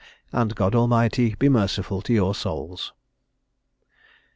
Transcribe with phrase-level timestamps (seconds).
[0.31, 2.91] And God Almighty be merciful to your souls."